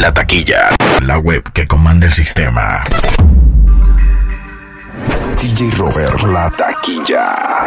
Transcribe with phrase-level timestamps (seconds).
[0.00, 0.70] La taquilla,
[1.02, 2.82] la web que comanda el sistema.
[5.38, 7.66] DJ Robert, la taquilla.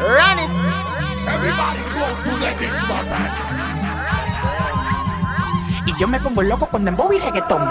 [0.00, 0.50] Run it.
[1.28, 3.50] Everybody go to the discotheque.
[5.86, 7.70] Y yo me pongo loco con dembow y reggaetón.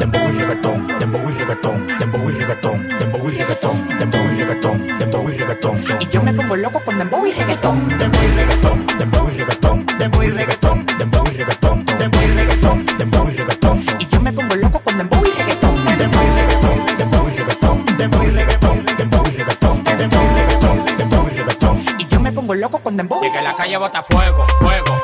[0.00, 4.98] Dembow y reggaetón, dembow y reggaetón, dembow y reggaetón, dembow y reggaetón, dembow y reggaetón,
[4.98, 5.84] dembow y reggaetón.
[6.00, 7.88] Y yo me pongo loco con dembow y reggaetón.
[7.98, 12.86] Dembow y reggaetón, dembow y reggaetón, dembow y reggaetón, dembow y reggaetón, dembow y reggaetón,
[12.98, 13.84] dembow y reggaetón.
[13.98, 15.74] Y yo me pongo loco con dembow y reggaetón.
[15.84, 20.96] Dembow y reggaetón, dembow y reggaetón, dembow y reggaetón, dembow y reggaetón, dembow y reggaetón,
[20.98, 21.84] dembow y reggaetón.
[21.98, 23.24] Y yo me pongo loco con dembow.
[23.24, 25.02] Y que la calle bota fuego, fuego,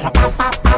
[0.00, 0.69] Para.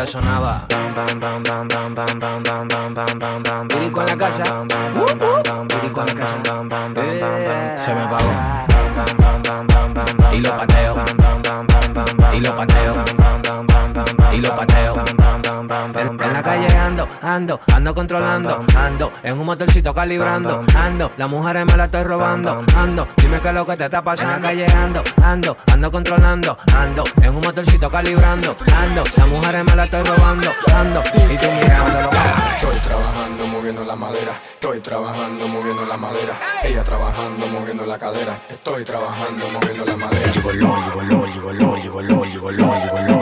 [0.00, 0.66] Prendía sonaba.
[3.68, 4.44] Pirico en la casa.
[5.68, 6.36] Pirico en la casa.
[7.78, 8.30] Se me pagó.
[10.32, 10.94] Y lo pateo.
[12.32, 12.94] Y lo pateo.
[14.32, 14.89] Y lo pateo.
[15.70, 21.30] En, en la calle ando, ando, ando controlando, ando en un motorcito calibrando, ando, las
[21.30, 24.34] mujeres me la estoy robando, ando, dime qué es lo que te está pasando.
[24.34, 29.64] En la calle ando, ando, ando controlando, ando en un motorcito calibrando, ando, las mujeres
[29.64, 32.10] me la estoy robando, ando, y tú mirándolo.
[32.54, 38.36] Estoy trabajando moviendo la madera, estoy trabajando moviendo la madera, ella trabajando moviendo la cadera,
[38.48, 40.32] estoy trabajando moviendo la madera.
[40.32, 43.19] Llegó LOL, llegó LOL, llegó LOL, llegó LOL, llegó LOL, llegó LOL, llegó LOL,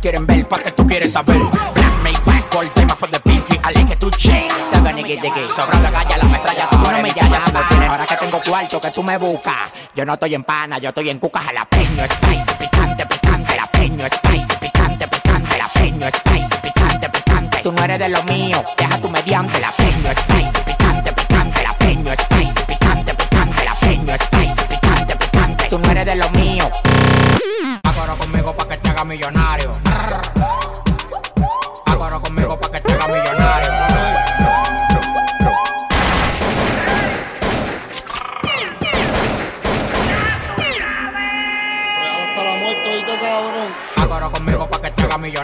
[0.00, 1.38] quieren ver, pa' que tú quieres saber.
[1.38, 4.52] Black Maybach, gold tema for the pinky, like it to change.
[4.72, 7.40] Seven nigga diggy, sobra la galla, la metralla, tú no me llamas.
[7.88, 9.54] Ahora que tengo cuarto que tú me buscas,
[9.94, 14.56] yo no estoy en pana, yo estoy en cuca jalapeño, spicy, picante, picante, jalapeño, spicy,
[14.60, 17.58] picante, picante, jalapeño, spicy, picante, picante.
[17.62, 22.64] Tú no eres de lo mío, deja tu mediante, jalapeño, spicy, picante, picante, jalapeño, spicy,
[22.66, 25.68] picante, picante, jalapeño, spicy, picante, picante.
[25.68, 26.70] Tú no eres de lo mío.
[27.84, 29.69] Agora conmigo pa' que te haga millonario.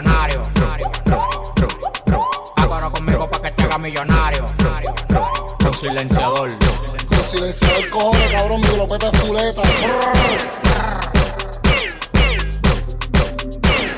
[0.01, 0.41] Millonario.
[2.55, 4.45] Agora conmigo pa' que te haga millonario.
[5.59, 6.51] Con silenciador.
[7.07, 9.61] Con silenciador cojones, cabrón, mi glopeta es fuleta.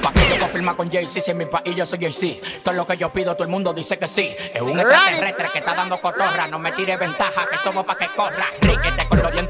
[0.01, 2.47] Pa' que yo pueda firmar con Jay-Z, si en mi país yo soy Jay-Z.
[2.63, 4.33] Todo lo que yo pido, todo el mundo dice que sí.
[4.53, 6.47] Es un extraterrestre que está dando cotorra.
[6.47, 8.47] No me tire ventaja, que somos pa' que corra.
[8.61, 9.48] Riquete con los dientes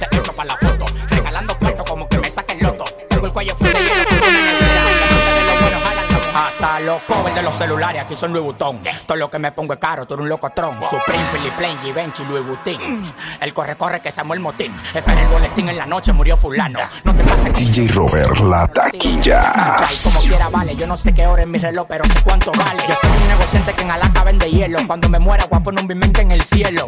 [6.89, 8.79] los covers de los celulares, aquí son Louis Vuitton.
[9.05, 10.75] Todo lo que me pongo es caro, tú eres un locotrón.
[10.89, 13.13] Supreme, Philip Plain, Givenchy, Louis Vuitton.
[13.39, 14.73] El corre, corre que Samuel Motín.
[14.93, 16.79] Espera el boletín en la noche, murió fulano.
[17.03, 19.75] No te pases DJ Robert, la taquilla.
[19.93, 22.51] y como quiera vale, yo no sé qué hora es mi reloj, pero sé cuánto
[22.53, 22.81] vale.
[22.87, 24.79] Yo soy un negociante que en Alaska vende hielo.
[24.87, 26.87] Cuando me muera, voy a poner un bimente en el cielo.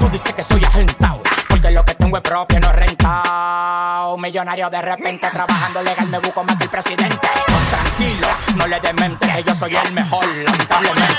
[0.00, 4.16] Tú dices que soy agentado, porque lo que tengo es propio, no rentado.
[4.18, 7.28] Millonario de repente trabajando legal me busco más que el presidente.
[7.70, 11.14] Tranquilo, no le demente, que yo soy el mejor, lamentablemente.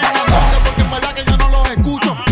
[0.64, 2.29] Porque en verdad que yo no los escucho.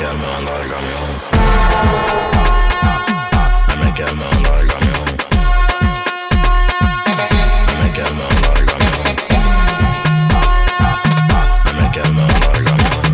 [0.00, 1.08] Me quedé me ando del camión.
[3.80, 5.04] Me quedé me ando del camión.
[7.82, 9.04] Me quedé me ando del camión.
[11.76, 13.04] Me quedé me ando del camión.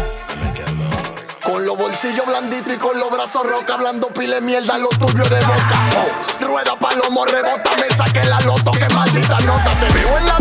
[0.00, 1.02] Me quedé me ando del camión.
[1.42, 5.40] Con los bolsillos blanditos y con los brazos roca, hablando pile mierda, lo tuyo de
[5.44, 5.78] boca.
[5.98, 9.74] Oh, rueda palomo, rebota, me saqué la loto, que maldita nota.
[9.78, 10.38] Te veo en la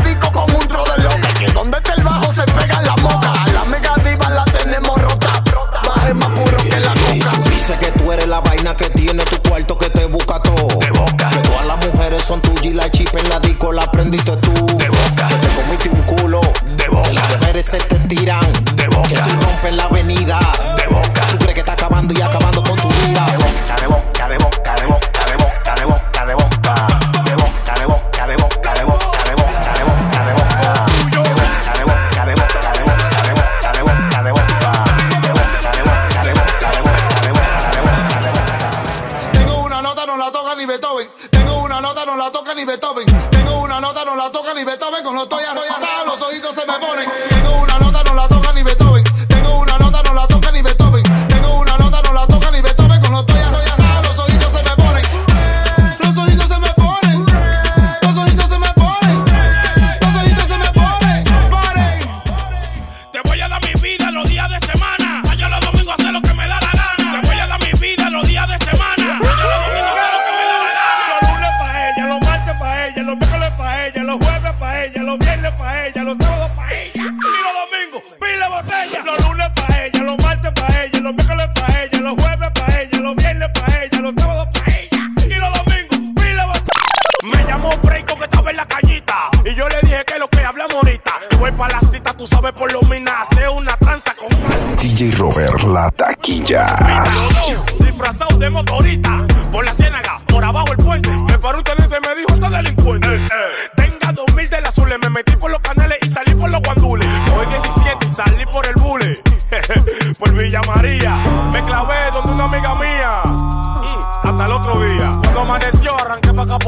[8.75, 10.67] que tiene tu cuarto que te busca todo.
[10.79, 11.29] De boca.
[11.29, 14.62] Que todas las mujeres son tuyas y la chip en la disco la aprendiste tú.
[43.77, 45.03] Una nota, no la toca ni Beethoven.
[45.03, 47.09] Con los estoy arrebatado, los ojitos se me ponen.
[47.29, 47.72] Tengo una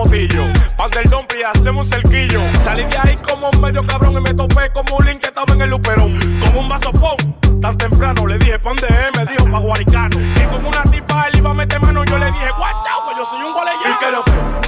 [0.05, 0.43] Capotillo.
[0.77, 2.41] Pan del Dompi, hacemos un cerquillo.
[2.63, 5.53] Salí de ahí como un medio cabrón y me topé como un link que estaba
[5.53, 6.11] en el luperón.
[6.41, 7.15] Como un vasofón.
[7.61, 9.17] Tan temprano le dije, ¿pa' dónde es?
[9.17, 10.17] Me dijo, pa' Guaricano.
[10.19, 13.25] Y como una tipa, él iba a meter mano, yo le dije, guachao, que yo
[13.25, 13.89] soy un gualeyano.
[13.89, 14.05] ¿Y que?
[14.05, 14.64] ¿Qué lo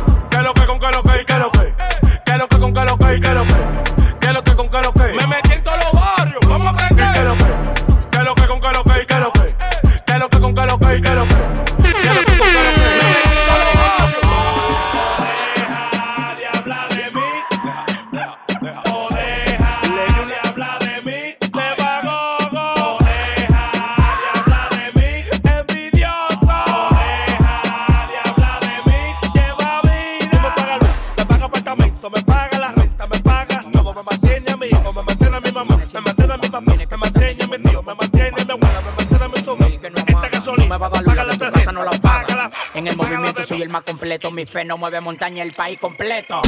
[43.81, 44.31] completo.
[44.31, 46.41] Mi fe no mueve montaña, el país completo.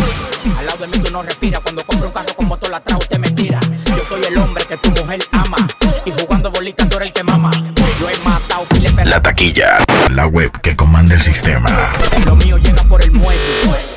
[0.57, 1.61] Al lado de mí tú no respiras.
[1.61, 3.59] Cuando compro un carro con motor atrás, usted me tira.
[3.85, 5.57] Yo soy el hombre que tu mujer ama.
[6.05, 7.51] Y jugando bolita, tú eres el que mama.
[7.99, 11.91] Yo he matado pile La taquilla, la web que comanda el sistema.
[12.25, 13.39] Lo mío llega por el muelle.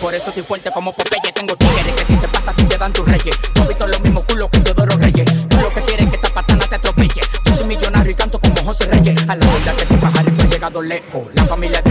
[0.00, 1.32] Por eso estoy fuerte como Popeye.
[1.32, 3.38] Tengo tigres que si te pasa, tú te dan tus reyes.
[3.54, 5.48] No visto los mismos culos que Teodoro Reyes.
[5.48, 7.20] Tú lo que quieres que esta patana te atropelle.
[7.44, 9.28] Yo soy millonario y canto como José Reyes.
[9.28, 11.28] A la onda que tu pajarito ha llegado lejos.
[11.34, 11.81] La familia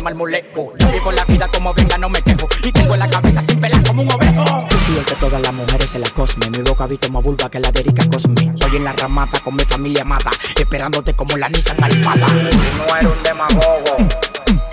[0.00, 0.72] de marmolejo.
[0.78, 2.48] Yo vivo la vida como venga, no me quejo.
[2.62, 4.44] Y tengo la cabeza sin pelar como un ovejo.
[4.70, 6.48] Yo soy el que todas las mujeres se la cosme.
[6.50, 8.52] Mi boca visto más vulva que la de Erika Cosme.
[8.54, 10.30] Estoy en la ramata con mi familia amada.
[10.58, 12.26] Esperándote como la Nissan Almada.
[12.26, 13.96] no eres un demagogo.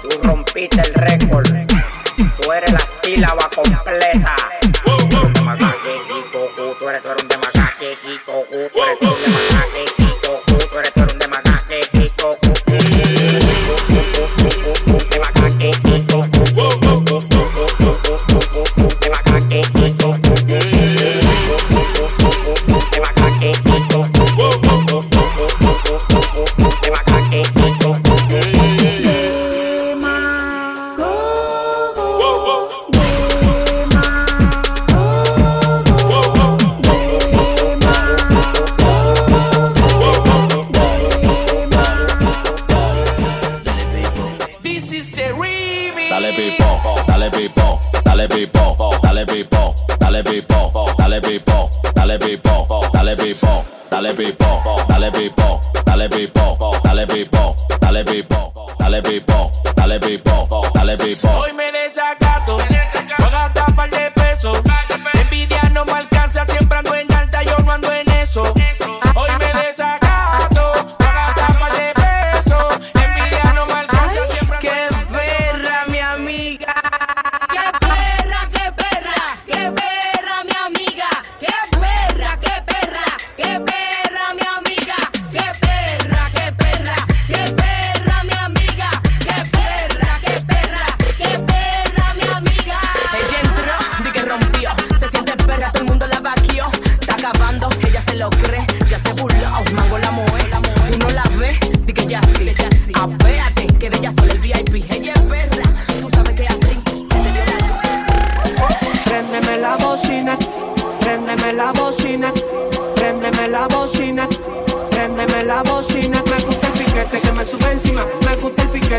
[0.02, 1.48] Tú rompiste el récord.
[2.42, 4.36] Tú eres la sílaba completa.
[4.84, 9.22] Tú eres un demagogue, Kiko, tú eres, tú un demagogue, Kiko, tú eres, tú un
[9.22, 10.07] demagogue,
[44.98, 46.10] is the remix.
[46.10, 53.16] Dale pipo, dale pipo, dale pipo, dale pipo, dale pipo, dale pipo, dale pipo, dale
[53.16, 60.70] pipo, dale pipo, dale pipo, dale pipo, dale pipo, dale pipo, dale pipo, dale pipo,
[60.74, 61.28] dale pipo.
[61.30, 64.58] Hoy me desacato, voy a gastar par de pesos.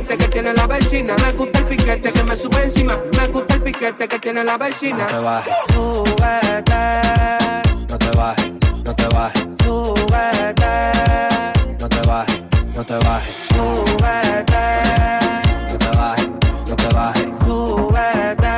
[0.08, 3.54] Piquete que tiene la vecina, me gusta el piquete que me sube encima, me gusta
[3.54, 5.04] el piquete que tiene la vecina.
[5.04, 6.74] No te bajes, súbete,
[7.88, 8.52] no te bajes,
[8.84, 10.66] no te bajes, súbete,
[11.78, 12.42] no te bajes,
[12.74, 14.64] no te bajes, súbete,
[15.68, 16.28] no te bajes,
[16.68, 18.54] no te bajes, súbete.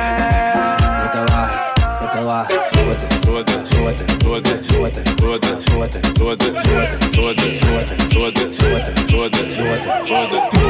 [1.01, 1.59] No te bajes,
[1.99, 2.59] no te bajes.
[2.71, 9.41] Súbete, súbete, súbete, súbete, súbete, súbete, súbete, súbete, súbete, súbete, súbete, súbete, súbete,
[10.07, 10.60] súbete,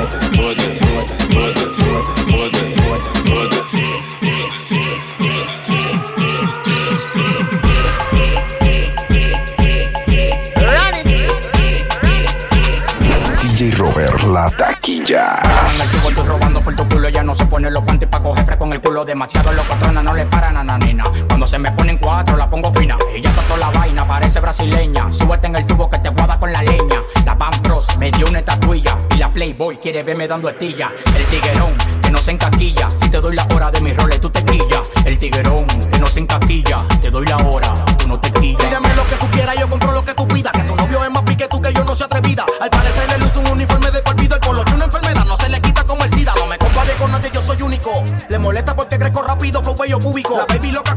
[14.27, 15.41] La Taquilla.
[19.05, 19.51] Demasiado
[20.03, 20.25] no le.
[21.27, 22.97] Cuando se me ponen cuatro, la pongo fina.
[23.13, 25.11] Ella toda la vaina, parece brasileña.
[25.11, 27.01] Súbete en el tubo que te guada con la leña.
[27.25, 28.90] La Van Bros me dio una estatuilla.
[29.33, 30.91] Playboy quiere verme dando estilla.
[31.15, 32.89] El tiguerón que no se encaquilla.
[32.91, 34.81] Si te doy la hora de mis roles, tú te quillas.
[35.05, 36.85] El tiguerón que no se encaquilla.
[37.01, 38.61] Te doy la hora, tú no te quillas.
[38.65, 40.51] Pídeme lo que tú quieras, yo compro lo que tú pidas.
[40.51, 42.45] Que tu novio es más pique tú que yo no se atrevida.
[42.59, 44.35] Al parecer le luce un uniforme de por vida.
[44.35, 46.33] El polo es una enfermedad, no se le quita como el SIDA.
[46.35, 48.03] No me compare con nadie, yo soy único.
[48.29, 50.37] Le molesta porque crezco rápido, flow bello cúbico.
[50.37, 50.93] La baby loca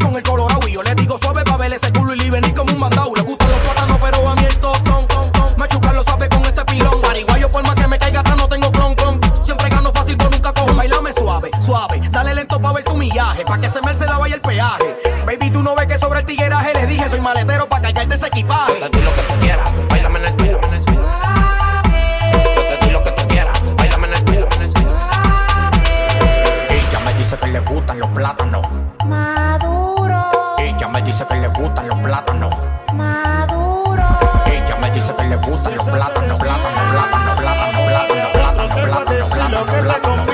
[27.94, 28.62] gustan los plátanos.
[29.06, 30.24] Maduro,
[30.58, 32.54] Ella me dice que le gustan los plátanos.
[32.92, 34.02] maduro.
[34.46, 39.82] Ella me dice que le gustan los plátanos, plátanos, plátanos, plátanos, plátanos, plátanos, plátanos, plátanos,
[39.82, 40.28] plátanos.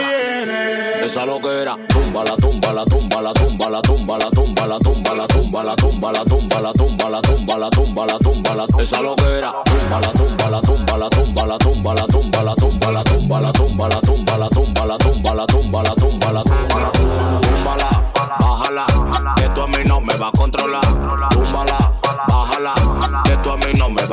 [1.05, 5.15] Esa loquera, tumba la tumba la tumba la tumba la tumba la tumba la tumba
[5.17, 8.67] la tumba la tumba la tumba la tumba la tumba la tumba la tumba la
[8.81, 9.53] esa loquera,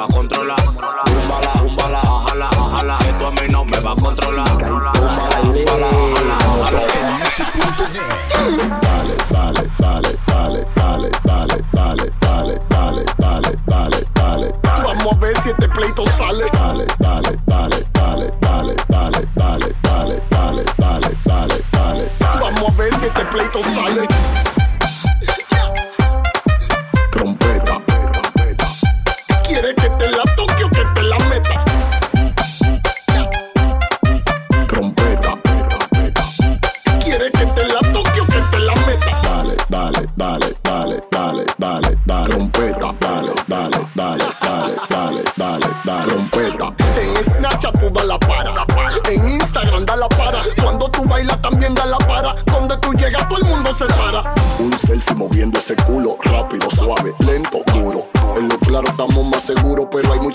[0.07, 0.55] controla.
[1.05, 2.97] Júmbala, júmbala, ajala, ajala.
[2.99, 4.47] Que tú a mí no me va a controlar.
[4.49, 6.37] Júmbala, ajala.
[8.81, 14.53] Dale, dale, dale, dale, dale, dale, dale, dale, dale, dale, dale, dale.
[14.83, 16.45] Vamos a ver si este pleito sale.
[16.53, 22.11] Dale, Dale, dale, dale, dale, dale, dale, dale, dale, dale, dale, dale.
[22.39, 24.16] Vamos a ver si este pleito sale.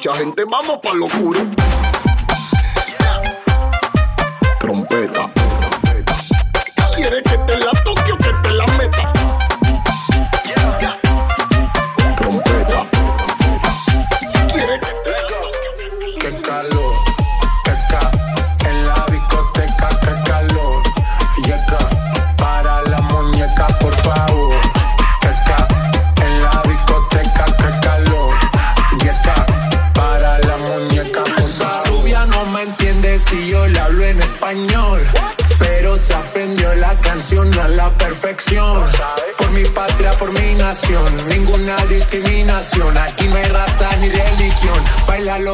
[0.04, 1.71] mucha gente, vamos pa' locura.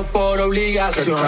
[0.07, 1.19] por obligación.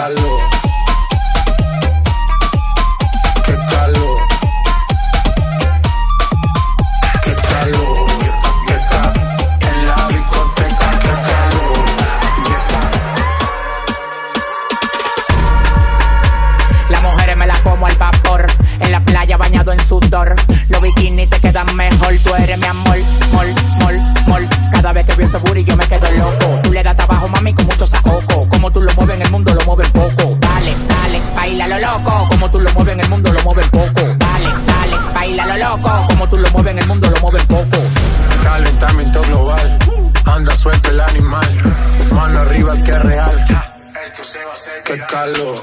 [45.11, 45.59] calor,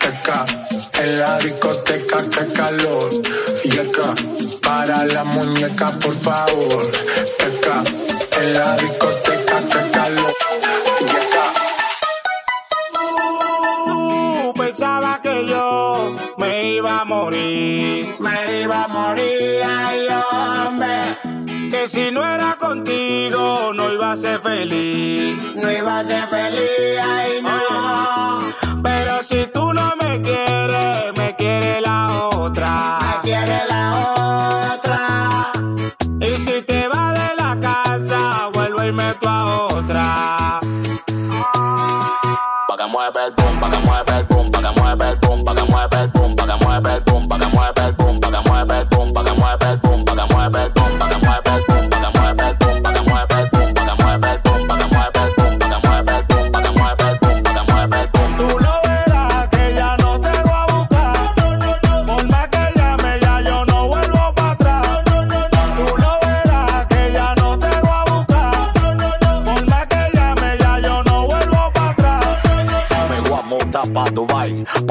[0.00, 0.46] teca.
[1.02, 3.10] En la discoteca, que calor,
[3.64, 4.14] yeca.
[4.62, 6.86] Para la muñeca, por favor,
[7.38, 7.82] teca.
[8.40, 10.32] En la discoteca, que calor,
[11.10, 11.46] yeca.
[14.56, 21.18] Pensaba que yo me iba a morir, me iba a morir, ay hombre.
[21.70, 27.00] Que si no era contigo, no iba a ser feliz, no iba a ser feliz,
[27.02, 28.05] ay no
[28.86, 29.45] pero si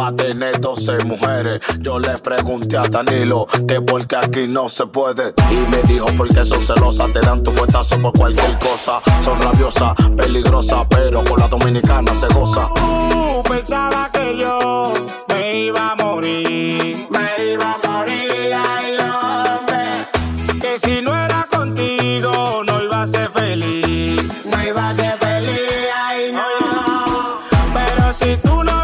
[0.06, 1.60] a tener 12 mujeres.
[1.80, 5.34] Yo le pregunté a Danilo que porque aquí no se puede.
[5.50, 9.02] Y me dijo porque son celosas, te dan tu fuetazo por cualquier cosa.
[9.24, 12.68] Son rabiosas, peligrosas, pero con la dominicana se goza.
[12.68, 14.94] Uh, pensaba que yo
[15.30, 17.08] me iba a morir.
[17.10, 20.60] Me iba a morir, ay hombre.
[20.62, 24.22] Que si no era contigo, no iba a ser feliz.
[24.46, 27.40] No iba a ser feliz, ay no.
[27.74, 28.75] Pero si tú no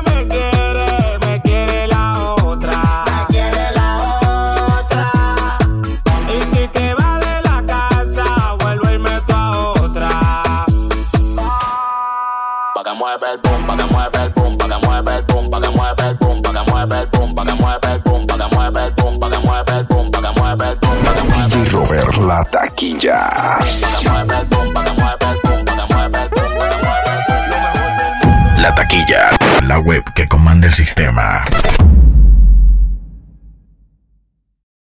[30.73, 31.43] sistema.